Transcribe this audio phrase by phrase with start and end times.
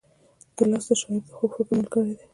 [0.57, 2.25] ګیلاس د شاعر د خوږ فکر ملګری دی.